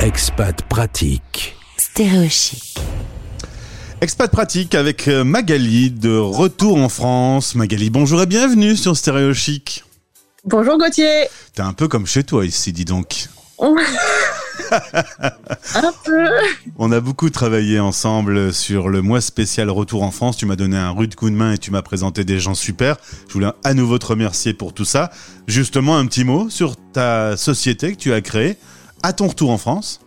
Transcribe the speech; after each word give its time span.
Expat 0.00 0.62
pratique. 0.62 1.56
Stéréochic. 1.76 2.78
Expat 4.00 4.30
pratique 4.30 4.76
avec 4.76 5.08
euh, 5.08 5.24
Magali 5.24 5.90
de 5.90 6.16
retour 6.16 6.76
en 6.76 6.88
France. 6.88 7.56
Magali, 7.56 7.90
bonjour 7.90 8.22
et 8.22 8.26
bienvenue 8.26 8.76
sur 8.76 8.96
Stéréo 8.96 9.34
Chic. 9.34 9.84
Bonjour 10.44 10.78
Gauthier. 10.78 11.24
T'es 11.52 11.62
un 11.62 11.72
peu 11.72 11.88
comme 11.88 12.06
chez 12.06 12.22
toi 12.22 12.46
ici, 12.46 12.72
dis 12.72 12.84
donc. 12.84 13.26
un 14.70 15.92
peu. 16.04 16.28
On 16.78 16.92
a 16.92 17.00
beaucoup 17.00 17.30
travaillé 17.30 17.80
ensemble 17.80 18.54
sur 18.54 18.88
le 18.88 19.02
mois 19.02 19.20
spécial 19.20 19.68
Retour 19.68 20.04
en 20.04 20.12
France. 20.12 20.36
Tu 20.36 20.46
m'as 20.46 20.54
donné 20.54 20.76
un 20.76 20.90
rude 20.90 21.16
coup 21.16 21.28
de 21.28 21.34
main 21.34 21.54
et 21.54 21.58
tu 21.58 21.72
m'as 21.72 21.82
présenté 21.82 22.22
des 22.22 22.38
gens 22.38 22.54
super. 22.54 22.98
Je 23.26 23.32
voulais 23.32 23.50
à 23.64 23.74
nouveau 23.74 23.98
te 23.98 24.06
remercier 24.06 24.54
pour 24.54 24.72
tout 24.72 24.84
ça. 24.84 25.10
Justement, 25.48 25.98
un 25.98 26.06
petit 26.06 26.22
mot 26.22 26.48
sur 26.50 26.76
ta 26.92 27.36
société 27.36 27.90
que 27.90 27.98
tu 27.98 28.12
as 28.12 28.20
créée 28.20 28.58
à 29.02 29.12
ton 29.12 29.28
retour 29.28 29.50
en 29.50 29.58
France. 29.58 30.00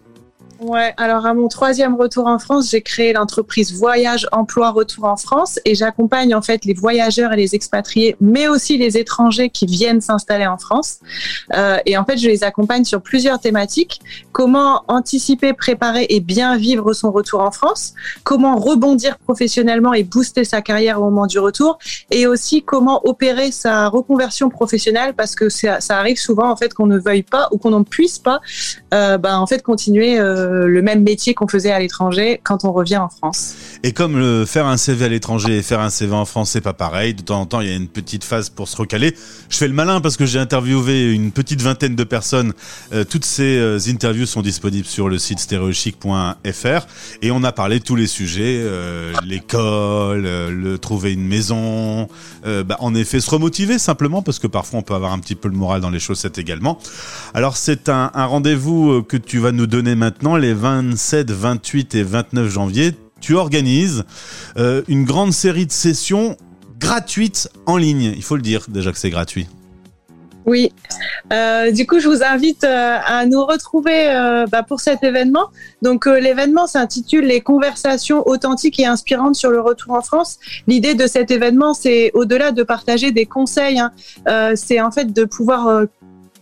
Ouais, 0.62 0.94
alors 0.98 1.26
à 1.26 1.34
mon 1.34 1.48
troisième 1.48 1.96
retour 1.96 2.28
en 2.28 2.38
France, 2.38 2.70
j'ai 2.70 2.84
créé 2.84 3.14
l'entreprise 3.14 3.74
Voyage 3.74 4.28
Emploi 4.32 4.70
Retour 4.70 5.06
en 5.06 5.18
France 5.18 5.60
et 5.66 5.74
j'accompagne 5.74 6.36
en 6.36 6.44
fait 6.44 6.66
les 6.66 6.76
voyageurs 6.76 7.34
et 7.34 7.36
les 7.36 7.56
expatriés, 7.56 8.16
mais 8.22 8.48
aussi 8.48 8.78
les 8.78 8.96
étrangers 8.96 9.50
qui 9.50 9.66
viennent 9.66 10.02
s'installer 10.02 10.46
en 10.46 10.60
France. 10.60 11.00
Euh, 11.56 11.78
et 11.88 11.98
en 11.98 12.06
fait, 12.06 12.18
je 12.18 12.28
les 12.28 12.44
accompagne 12.44 12.84
sur 12.84 13.02
plusieurs 13.02 13.40
thématiques. 13.40 14.02
Comment 14.34 14.84
anticiper, 14.88 15.54
préparer 15.54 16.06
et 16.10 16.20
bien 16.20 16.56
vivre 16.58 16.94
son 16.94 17.12
retour 17.12 17.42
en 17.42 17.50
France? 17.50 17.96
Comment 18.24 18.56
rebondir 18.56 19.18
professionnellement 19.18 19.94
et 19.94 20.04
booster 20.04 20.44
sa 20.44 20.62
carrière 20.62 21.02
au 21.02 21.06
moment 21.06 21.26
du 21.26 21.40
retour? 21.40 21.80
Et 22.12 22.28
aussi 22.28 22.62
comment 22.62 23.02
opérer 23.08 23.52
sa 23.52 23.88
reconversion 23.88 24.50
professionnelle? 24.50 25.16
Parce 25.16 25.34
que 25.34 25.50
ça, 25.50 25.80
arrive 25.90 26.20
souvent 26.20 26.52
en 26.52 26.56
fait 26.56 26.76
qu'on 26.76 26.86
ne 26.86 27.00
veuille 27.00 27.24
pas 27.24 27.50
ou 27.52 27.58
qu'on 27.58 27.72
n'en 27.72 27.84
puisse 27.84 28.20
pas, 28.20 28.42
euh, 28.94 29.18
ben, 29.18 29.40
en 29.40 29.48
fait 29.48 29.64
continuer. 29.64 30.20
Euh, 30.20 30.51
le 30.52 30.82
même 30.82 31.04
métier 31.04 31.34
qu'on 31.34 31.48
faisait 31.48 31.72
à 31.72 31.80
l'étranger 31.80 32.40
quand 32.44 32.66
on 32.66 32.72
revient 32.72 32.98
en 32.98 33.10
France. 33.10 33.56
Et 33.84 33.92
comme 33.94 34.46
faire 34.46 34.68
un 34.68 34.78
CV 34.78 35.06
à 35.06 35.10
l'étranger 35.10 35.58
et 35.58 35.62
faire 35.62 35.80
un 35.80 35.90
CV 35.90 36.14
en 36.14 36.26
France, 36.26 36.52
c'est 36.52 36.62
pas 36.62 36.74
pareil. 36.74 37.14
De 37.14 37.22
temps 37.22 37.42
en 37.42 37.46
temps, 37.46 37.62
il 37.62 37.70
y 37.70 37.72
a 37.72 37.76
une 37.76 37.88
petite 37.88 38.24
phase 38.24 38.50
pour 38.50 38.68
se 38.68 38.78
recaler. 38.78 39.16
Je 39.50 39.58
fais 39.58 39.68
le 39.68 39.74
malin 39.74 40.02
parce 40.02 40.18
que 40.18 40.26
j'ai 40.26 40.40
interviewé 40.40 41.12
une 41.12 41.32
petite 41.32 41.62
vingtaine 41.62 41.96
de 41.96 42.04
personnes. 42.04 42.54
Euh, 42.94 43.04
toutes 43.04 43.26
ces 43.26 43.58
euh, 43.58 43.80
interviews 43.88 44.26
sont 44.26 44.42
disponibles 44.42 44.88
sur 44.88 45.10
le 45.10 45.18
site 45.18 45.40
stéréochic.fr 45.40 46.88
et 47.22 47.32
on 47.32 47.44
a 47.44 47.52
parlé 47.52 47.80
de 47.80 47.84
tous 47.84 47.96
les 47.96 48.08
sujets 48.08 48.62
euh, 48.64 49.14
l'école, 49.26 50.24
le 50.24 50.78
trouver 50.78 51.14
une 51.14 51.28
maison, 51.28 52.08
bah, 52.44 52.78
en 52.80 52.96
effet 52.96 53.20
se 53.20 53.30
remotiver 53.30 53.78
simplement 53.78 54.22
parce 54.22 54.40
que 54.40 54.48
parfois 54.48 54.80
on 54.80 54.84
peut 54.84 54.94
avoir 54.94 55.14
un 55.14 55.20
petit 55.20 55.36
peu 55.36 55.48
le 55.48 55.56
moral 55.56 55.82
dans 55.82 55.90
les 55.90 56.00
chaussettes 56.00 56.38
également. 56.38 56.80
Alors 57.34 57.58
c'est 57.58 57.90
un 57.90 58.10
rendez-vous 58.14 59.04
que 59.04 59.18
tu 59.18 59.40
vas 59.40 59.52
nous 59.52 59.68
donner 59.68 59.96
maintenant 59.96 60.36
les 60.42 60.54
27, 60.54 61.32
28 61.32 61.96
et 61.96 62.04
29 62.04 62.50
janvier, 62.50 62.96
tu 63.22 63.36
organises 63.36 64.04
euh, 64.58 64.82
une 64.88 65.06
grande 65.06 65.32
série 65.32 65.68
de 65.68 65.72
sessions 65.72 66.36
gratuites 66.80 67.50
en 67.68 67.78
ligne. 67.78 68.14
Il 68.16 68.24
faut 68.24 68.36
le 68.36 68.42
dire 68.42 68.66
déjà 68.68 68.92
que 68.92 68.98
c'est 68.98 69.12
gratuit. 69.12 69.48
Oui, 70.48 70.74
euh, 71.32 71.72
du 71.72 71.86
coup, 71.86 72.00
je 72.00 72.08
vous 72.08 72.24
invite 72.24 72.64
euh, 72.64 72.98
à 73.06 73.28
nous 73.28 73.46
retrouver 73.46 74.06
bah, 74.52 74.64
pour 74.64 74.80
cet 74.80 75.04
événement. 75.04 75.50
Donc, 75.84 76.08
l'événement 76.08 76.66
s'intitule 76.66 77.26
Les 77.26 77.42
conversations 77.42 78.28
authentiques 78.28 78.80
et 78.80 78.88
inspirantes 78.88 79.36
sur 79.36 79.52
le 79.52 79.62
retour 79.62 79.94
en 79.94 80.02
France. 80.02 80.40
L'idée 80.66 80.96
de 80.96 81.06
cet 81.06 81.30
événement, 81.30 81.76
c'est 81.76 82.10
au-delà 82.16 82.52
de 82.52 82.64
partager 82.64 83.12
des 83.12 83.28
conseils, 83.28 83.80
hein, 83.80 83.92
c'est 84.56 84.82
en 84.82 84.90
fait 84.90 85.14
de 85.14 85.24
pouvoir 85.26 85.86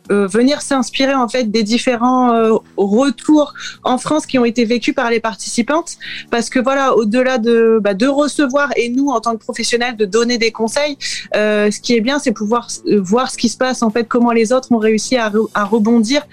venir 0.09 0.61
s'inspirer 0.61 1.13
en 1.13 1.27
fait 1.27 1.45
des 1.45 1.63
différents 1.63 2.33
euh, 2.33 2.53
retours 2.77 3.53
en 3.83 3.97
France 3.97 4.25
qui 4.25 4.37
ont 4.39 4.45
été 4.45 4.65
vécus 4.65 4.93
par 4.93 5.09
les 5.09 5.19
participantes. 5.19 5.97
Parce 6.31 6.49
que 6.49 6.59
voilà 6.59 6.95
au-delà 6.95 7.37
de 7.37 7.79
bah, 7.81 7.93
de 7.93 8.07
recevoir 8.07 8.69
et 8.75 8.89
nous 8.89 9.09
en 9.09 9.19
tant 9.19 9.33
que 9.33 9.43
professionnels 9.43 9.95
de 9.95 10.05
donner 10.05 10.37
des 10.37 10.51
conseils 10.51 10.97
euh, 11.35 11.71
ce 11.71 11.79
qui 11.79 11.95
est 11.95 12.01
bien 12.01 12.19
c'est 12.19 12.31
pouvoir 12.31 12.67
voir 12.85 13.31
ce 13.31 13.37
qui 13.37 13.49
se 13.49 13.57
passe 13.57 13.83
en 13.83 13.89
fait 13.89 14.05
comment 14.05 14.31
les 14.31 14.51
autres 14.53 14.71
ont 14.71 14.77
réussi 14.77 15.17
à, 15.17 15.31
à 15.53 15.63
rebondir 15.63 16.27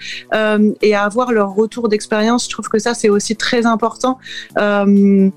et 0.81 0.95
à 0.95 1.03
avoir 1.03 1.31
leur 1.31 1.53
retour 1.53 1.89
d'expérience. 1.89 2.45
Je 2.45 2.49
trouve 2.49 2.69
que 2.69 2.79
ça 2.79 2.93
c'est 2.93 3.09
aussi 3.09 3.35
très 3.35 3.65
important 3.65 4.17
euh, 4.57 5.29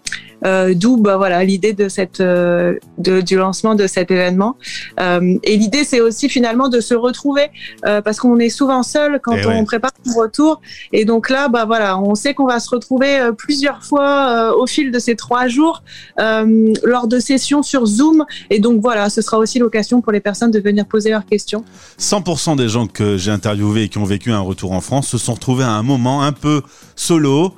d'où 0.42 0.96
bah, 0.96 1.16
voilà 1.16 1.44
l'idée 1.44 1.72
de 1.72 1.88
cette 1.88 2.20
euh, 2.20 2.74
de, 2.98 3.20
du 3.20 3.36
lancement 3.36 3.74
de 3.74 3.86
cet 3.86 4.10
événement. 4.10 4.56
Euh, 4.98 5.38
et 5.42 5.56
l'idée 5.56 5.84
c'est 5.84 6.00
aussi 6.00 6.28
finalement 6.28 6.68
de 6.68 6.80
se 6.80 6.94
retrouver 6.94 7.50
parce 7.82 8.18
qu'on 8.18 8.38
est 8.38 8.48
souvent 8.48 8.82
seul 8.82 9.20
quand 9.22 9.36
eh 9.36 9.46
on 9.46 9.64
prépare 9.64 9.92
son 10.04 10.18
retour. 10.18 10.60
Et 10.92 11.04
donc 11.04 11.30
là 11.30 11.48
bah 11.48 11.64
voilà 11.64 11.98
on 11.98 12.14
sait 12.14 12.34
qu'on 12.34 12.46
va 12.46 12.60
se 12.60 12.70
retrouver 12.70 13.30
plusieurs 13.36 13.84
fois 13.84 14.56
au 14.56 14.66
fil 14.66 14.90
de 14.90 14.98
ces 14.98 15.16
trois 15.16 15.48
jours 15.48 15.82
lors 16.18 17.06
de 17.08 17.18
sessions 17.18 17.62
sur 17.62 17.86
Zoom. 17.86 18.24
Et 18.50 18.58
donc 18.58 18.80
voilà 18.80 19.10
ce 19.10 19.22
sera 19.22 19.38
aussi 19.38 19.58
l'occasion 19.58 20.00
pour 20.00 20.12
les 20.12 20.20
personnes 20.20 20.50
de 20.50 20.60
venir 20.60 20.86
poser 20.86 21.10
leurs 21.10 21.26
questions. 21.26 21.64
100% 21.98 22.56
des 22.56 22.68
gens 22.68 22.86
que 22.86 23.16
j'ai 23.16 23.30
interviewés 23.30 23.84
et 23.84 23.88
qui 23.88 23.98
ont 23.98 24.04
vécu 24.04 24.32
un 24.32 24.40
retour 24.40 24.72
en 24.72 24.80
France 24.80 25.08
se 25.08 25.18
sont 25.18 25.34
retrouvés 25.34 25.64
à 25.64 25.70
un 25.70 25.82
moment 25.82 26.22
un 26.22 26.32
peu 26.32 26.62
solo 27.00 27.54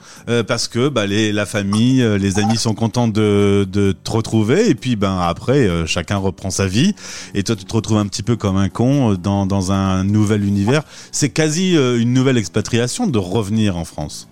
parce 0.46 0.68
que 0.68 0.88
bah, 0.88 1.06
les, 1.06 1.32
la 1.32 1.46
famille, 1.46 2.06
les 2.18 2.38
amis 2.38 2.56
sont 2.56 2.74
content 2.74 3.08
de, 3.08 3.66
te 4.04 4.10
retrouver 4.10 4.68
et 4.68 4.74
puis 4.74 4.96
ben 4.96 5.18
après 5.18 5.68
euh, 5.68 5.86
chacun 5.86 6.16
reprend 6.16 6.50
sa 6.50 6.66
vie 6.66 6.94
et 7.34 7.42
toi 7.42 7.56
tu 7.56 7.64
te 7.64 7.74
retrouves 7.74 7.98
un 7.98 8.06
petit 8.06 8.22
peu 8.22 8.36
comme 8.36 8.56
un 8.56 8.68
con 8.68 9.12
euh, 9.12 9.16
dans, 9.16 9.46
dans 9.46 9.72
un 9.72 10.04
nouvel 10.04 10.44
univers. 10.44 10.82
C'est 11.10 11.30
quasi 11.30 11.76
euh, 11.76 12.00
une 12.00 12.12
nouvelle 12.12 12.38
expatriation 12.38 13.06
de 13.06 13.18
revenir 13.18 13.76
en 13.76 13.84
France. 13.84 14.28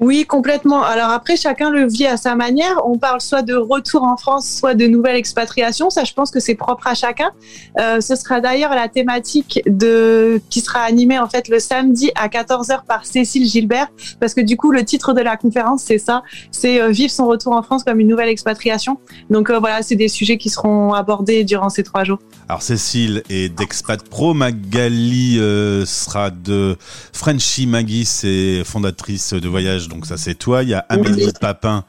Oui, 0.00 0.24
complètement. 0.24 0.82
Alors 0.82 1.10
après, 1.10 1.36
chacun 1.36 1.70
le 1.70 1.86
vit 1.86 2.06
à 2.06 2.16
sa 2.16 2.34
manière. 2.34 2.80
On 2.86 2.96
parle 2.96 3.20
soit 3.20 3.42
de 3.42 3.54
retour 3.54 4.02
en 4.02 4.16
France, 4.16 4.48
soit 4.48 4.74
de 4.74 4.86
nouvelle 4.86 5.16
expatriation. 5.16 5.90
Ça, 5.90 6.04
je 6.04 6.14
pense 6.14 6.30
que 6.30 6.40
c'est 6.40 6.54
propre 6.54 6.86
à 6.86 6.94
chacun. 6.94 7.30
Euh, 7.78 8.00
ce 8.00 8.16
sera 8.16 8.40
d'ailleurs 8.40 8.74
la 8.74 8.88
thématique 8.88 9.60
de 9.66 10.40
qui 10.48 10.60
sera 10.60 10.80
animée 10.80 11.18
en 11.18 11.28
fait 11.28 11.48
le 11.48 11.58
samedi 11.58 12.10
à 12.14 12.28
14h 12.28 12.84
par 12.86 13.04
Cécile 13.04 13.46
Gilbert, 13.46 13.88
parce 14.20 14.32
que 14.32 14.40
du 14.40 14.56
coup, 14.56 14.70
le 14.70 14.84
titre 14.84 15.12
de 15.12 15.20
la 15.20 15.36
conférence, 15.36 15.82
c'est 15.84 15.98
ça, 15.98 16.22
c'est 16.50 16.80
euh, 16.80 16.90
vivre 16.90 17.10
son 17.10 17.26
retour 17.26 17.52
en 17.52 17.62
France 17.62 17.84
comme 17.84 18.00
une 18.00 18.08
nouvelle 18.08 18.30
expatriation. 18.30 18.98
Donc 19.28 19.50
euh, 19.50 19.58
voilà, 19.58 19.82
c'est 19.82 19.96
des 19.96 20.08
sujets 20.08 20.38
qui 20.38 20.48
seront 20.48 20.94
abordés 20.94 21.44
durant 21.44 21.68
ces 21.68 21.82
trois 21.82 22.04
jours. 22.04 22.20
Alors 22.48 22.62
Cécile 22.62 23.22
est 23.28 23.54
d'Expat 23.54 24.02
Pro, 24.08 24.32
Magali 24.32 25.38
euh, 25.38 25.84
sera 25.84 26.30
de 26.30 26.76
Frenchy 27.12 27.66
Maggie, 27.66 28.06
c'est 28.06 28.62
fondatrice 28.64 29.34
de 29.34 29.48
voyage 29.48 29.89
donc 29.90 30.06
ça 30.06 30.16
c'est 30.16 30.34
toi. 30.34 30.62
Il 30.62 30.70
y 30.70 30.74
a 30.74 30.86
Amélie 30.88 31.32
Papin 31.38 31.84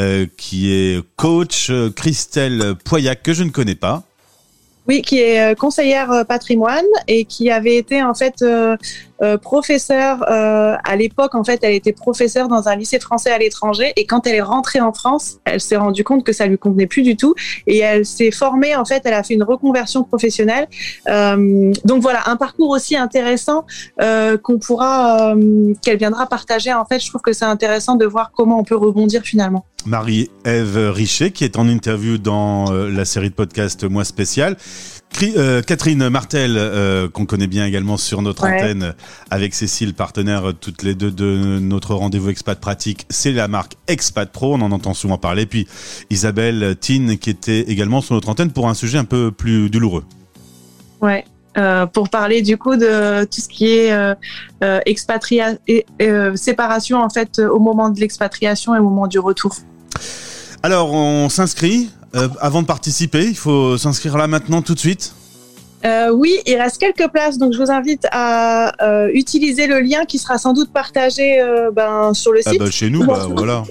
euh, 0.00 0.26
qui 0.36 0.72
est 0.72 1.02
coach, 1.16 1.70
Christelle 1.94 2.74
Poyac 2.84 3.22
que 3.22 3.32
je 3.32 3.44
ne 3.44 3.50
connais 3.50 3.76
pas. 3.76 4.02
Oui, 4.88 5.00
qui 5.00 5.20
est 5.20 5.40
euh, 5.40 5.54
conseillère 5.54 6.10
euh, 6.10 6.24
patrimoine 6.24 6.84
et 7.06 7.24
qui 7.24 7.50
avait 7.50 7.76
été 7.76 8.02
en 8.02 8.14
fait 8.14 8.42
euh, 8.42 8.76
professeure 9.40 10.24
à 10.28 10.96
l'époque. 10.96 11.36
En 11.36 11.44
fait, 11.44 11.60
elle 11.62 11.74
était 11.74 11.92
professeure 11.92 12.48
dans 12.48 12.68
un 12.68 12.74
lycée 12.74 12.98
français 12.98 13.30
à 13.30 13.38
l'étranger 13.38 13.92
et 13.94 14.04
quand 14.04 14.26
elle 14.26 14.34
est 14.34 14.42
rentrée 14.42 14.80
en 14.80 14.92
France, 14.92 15.36
elle 15.44 15.60
s'est 15.60 15.76
rendue 15.76 16.02
compte 16.02 16.24
que 16.24 16.32
ça 16.32 16.46
lui 16.46 16.58
convenait 16.58 16.88
plus 16.88 17.02
du 17.02 17.16
tout 17.16 17.36
et 17.68 17.78
elle 17.78 18.04
s'est 18.04 18.32
formée. 18.32 18.74
En 18.74 18.84
fait, 18.84 19.02
elle 19.04 19.14
a 19.14 19.22
fait 19.22 19.34
une 19.34 19.44
reconversion 19.44 20.02
professionnelle. 20.02 20.66
donc 21.06 22.02
voilà, 22.02 22.22
un 22.26 22.34
parcours 22.34 22.70
aussi 22.70 22.96
intéressant 22.96 23.64
qu'on 24.00 24.58
pourra, 24.58 25.36
qu'elle 25.82 25.98
viendra 25.98 26.26
partager. 26.26 26.72
En 26.72 26.84
fait, 26.84 26.98
je 26.98 27.08
trouve 27.08 27.22
que 27.22 27.32
c'est 27.32 27.44
intéressant 27.44 27.94
de 27.94 28.06
voir 28.06 28.32
comment 28.34 28.58
on 28.58 28.64
peut 28.64 28.74
rebondir 28.76 29.22
finalement. 29.22 29.64
Marie-Ève 29.86 30.90
Richet, 30.92 31.30
qui 31.30 31.44
est 31.44 31.58
en 31.58 31.68
interview 31.68 32.18
dans 32.18 32.72
euh, 32.72 32.90
la 32.90 33.04
série 33.04 33.30
de 33.30 33.34
podcast 33.34 33.84
Moi 33.84 34.04
Spécial. 34.04 34.56
Euh, 35.22 35.62
Catherine 35.62 36.08
Martel, 36.08 36.56
euh, 36.56 37.08
qu'on 37.08 37.26
connaît 37.26 37.46
bien 37.46 37.66
également 37.66 37.96
sur 37.96 38.22
notre 38.22 38.44
antenne, 38.44 38.94
avec 39.30 39.54
Cécile, 39.54 39.94
partenaire 39.94 40.52
toutes 40.60 40.82
les 40.82 40.94
deux 40.94 41.10
de 41.10 41.58
notre 41.60 41.94
rendez-vous 41.94 42.30
Expat 42.30 42.58
Pratique, 42.58 43.06
c'est 43.10 43.32
la 43.32 43.48
marque 43.48 43.76
Expat 43.88 44.30
Pro, 44.30 44.54
on 44.54 44.60
en 44.62 44.72
entend 44.72 44.94
souvent 44.94 45.18
parler. 45.18 45.46
Puis 45.46 45.68
Isabelle 46.10 46.76
Tine, 46.80 47.18
qui 47.18 47.30
était 47.30 47.60
également 47.60 48.00
sur 48.00 48.14
notre 48.14 48.28
antenne 48.28 48.50
pour 48.50 48.68
un 48.68 48.74
sujet 48.74 48.98
un 48.98 49.04
peu 49.04 49.30
plus 49.30 49.68
douloureux. 49.68 50.04
Ouais, 51.00 51.24
euh, 51.58 51.84
pour 51.84 52.08
parler 52.08 52.40
du 52.40 52.56
coup 52.56 52.76
de 52.76 53.24
tout 53.24 53.40
ce 53.42 53.48
qui 53.48 53.68
est 53.68 53.92
euh, 53.92 54.14
euh, 54.64 54.80
et 54.86 55.84
euh, 56.00 56.34
séparation 56.34 56.98
en 56.98 57.10
fait 57.10 57.40
au 57.40 57.58
moment 57.58 57.90
de 57.90 58.00
l'expatriation 58.00 58.74
et 58.74 58.78
au 58.78 58.84
moment 58.84 59.06
du 59.06 59.18
retour. 59.18 59.54
Alors 60.62 60.92
on 60.92 61.28
s'inscrit 61.28 61.90
avant 62.40 62.62
de 62.62 62.66
participer, 62.66 63.24
il 63.24 63.36
faut 63.36 63.78
s'inscrire 63.78 64.18
là 64.18 64.26
maintenant 64.26 64.60
tout 64.60 64.74
de 64.74 64.78
suite. 64.78 65.14
oui, 66.12 66.38
il 66.46 66.56
reste 66.56 66.78
quelques 66.78 67.10
places, 67.10 67.38
donc 67.38 67.54
je 67.54 67.58
vous 67.58 67.70
invite 67.70 68.06
à 68.12 68.72
utiliser 69.12 69.66
le 69.66 69.80
lien 69.80 70.04
qui 70.04 70.18
sera 70.18 70.38
sans 70.38 70.52
doute 70.52 70.72
partagé 70.72 71.42
ben, 71.72 72.12
sur 72.14 72.32
le 72.32 72.40
ah 72.44 72.50
site. 72.50 72.60
bah 72.60 72.70
chez 72.70 72.90
nous, 72.90 73.04
bah, 73.06 73.26
voilà. 73.34 73.64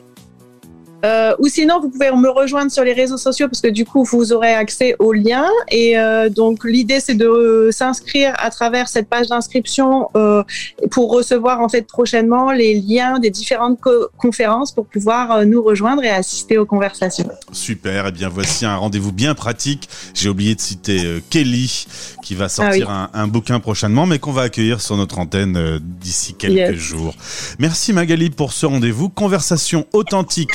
Euh, 1.06 1.36
ou 1.39 1.48
sinon, 1.48 1.80
vous 1.80 1.89
pouvez 1.89 2.12
me 2.12 2.30
rejoindre 2.30 2.71
sur 2.71 2.83
les 2.83 2.94
réseaux 2.94 3.18
sociaux 3.18 3.48
parce 3.48 3.62
que 3.62 3.69
du 3.69 3.86
coup, 3.86 4.03
vous 4.03 4.33
aurez 4.33 4.53
accès 4.53 4.95
aux 5.00 5.13
liens. 5.13 5.50
Et 5.69 5.98
euh, 5.98 6.30
donc, 6.30 6.63
l'idée, 6.63 7.00
c'est 7.00 7.15
de 7.15 7.69
s'inscrire 7.71 8.33
à 8.38 8.50
travers 8.50 8.88
cette 8.88 9.07
page 9.09 9.27
d'inscription 9.27 10.09
euh, 10.15 10.44
pour 10.92 11.12
recevoir 11.12 11.62
en 11.62 11.69
fait 11.69 11.88
prochainement 11.88 12.51
les 12.51 12.80
liens 12.80 13.19
des 13.19 13.30
différentes 13.30 13.80
conférences 14.18 14.71
pour 14.71 14.86
pouvoir 14.86 15.31
euh, 15.31 15.45
nous 15.45 15.63
rejoindre 15.63 16.03
et 16.03 16.09
assister 16.09 16.57
aux 16.57 16.65
conversations. 16.65 17.30
Super. 17.51 18.06
Et 18.06 18.09
eh 18.09 18.12
bien, 18.12 18.30
voici 18.30 18.65
un 18.65 18.75
rendez-vous 18.75 19.12
bien 19.12 19.36
pratique. 19.36 19.89
J'ai 20.13 20.30
oublié 20.30 20.56
de 20.56 20.62
citer 20.62 21.06
euh, 21.06 21.19
Kelly 21.30 21.88
qui 22.24 22.36
va 22.36 22.50
sortir 22.50 22.88
ah 22.89 23.09
un, 23.13 23.24
un, 23.24 23.27
bouquin 23.27 23.59
prochainement, 23.59 24.06
mais 24.06 24.19
qu'on 24.19 24.31
va 24.31 24.44
accueillir 24.44 24.81
sur 24.81 24.97
notre 24.97 25.19
antenne 25.19 25.80
d'ici 26.00 26.33
quelques 26.36 26.77
jours. 26.77 27.15
Merci 27.59 27.94
Magali 27.94 28.30
pour 28.30 28.54
ce 28.54 28.65
rendez-vous. 28.65 29.09
Conversation 29.09 29.86
authentique 29.94 30.51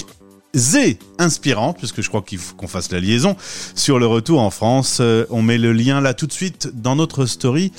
et 0.57 0.99
inspirante, 1.19 1.79
puisque 1.79 2.01
je 2.01 2.09
crois 2.09 2.23
qu'il 2.23 2.39
faut 2.39 2.55
qu'on 2.55 2.69
fasse 2.69 2.91
la 2.91 3.01
liaison, 3.01 3.37
sur 3.75 3.99
le 3.99 4.07
retour 4.07 4.41
en 4.41 4.51
France. 4.51 4.99
Euh, 5.01 5.25
on 5.31 5.43
met 5.43 5.59
le 5.59 5.73
lien 5.73 6.01
là 6.01 6.15
tout 6.15 6.27
de 6.27 6.33
suite 6.33 6.71
dans 6.75 6.97
notre 6.97 7.27
story, 7.27 7.73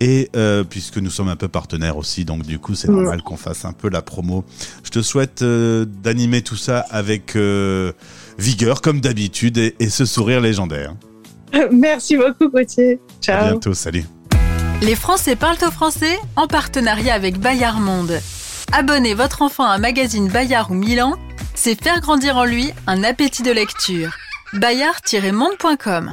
et 0.00 0.30
euh, 0.36 0.64
puisque 0.64 0.98
nous 0.98 1.10
sommes 1.10 1.28
un 1.28 1.36
peu 1.36 1.48
partenaires 1.48 1.96
aussi, 1.96 2.24
donc 2.24 2.42
du 2.42 2.58
coup 2.58 2.74
c'est 2.74 2.88
normal 2.88 3.22
qu'on 3.22 3.36
fasse 3.36 3.64
un 3.64 3.72
peu 3.72 3.88
la 3.88 4.02
promo. 4.02 4.44
Je 4.82 4.90
te 4.90 5.02
souhaite 5.02 5.42
euh, 5.42 5.84
d'animer 5.84 6.42
tout 6.42 6.56
ça 6.56 6.80
avec 6.90 7.36
vigueur, 8.38 8.80
comme 8.80 9.00
d'habitude, 9.00 9.58
et, 9.58 9.76
et, 9.78 9.88
ce 9.88 10.04
sourire 10.04 10.40
légendaire. 10.40 10.94
Merci 11.72 12.16
beaucoup 12.16 12.48
Gauthier. 12.48 12.98
Ciao. 13.22 13.44
À 13.44 13.50
bientôt, 13.50 13.74
salut. 13.74 14.04
Les 14.82 14.96
Français 14.96 15.36
parlent 15.36 15.56
au 15.66 15.70
français 15.70 16.18
en 16.36 16.46
partenariat 16.46 17.14
avec 17.14 17.38
Bayard 17.38 17.80
Monde. 17.80 18.20
Abonnez 18.72 19.14
votre 19.14 19.42
enfant 19.42 19.64
à 19.64 19.74
un 19.74 19.78
magazine 19.78 20.28
Bayard 20.28 20.70
ou 20.70 20.74
Milan 20.74 21.14
c'est 21.54 21.80
faire 21.82 22.00
grandir 22.00 22.36
en 22.36 22.44
lui 22.44 22.72
un 22.86 23.02
appétit 23.04 23.42
de 23.42 23.52
lecture. 23.52 24.16
Bayard-monde.com 24.54 26.10